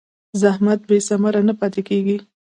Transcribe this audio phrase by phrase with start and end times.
[0.41, 2.17] زحمت بېثمره نه پاتې کېږي.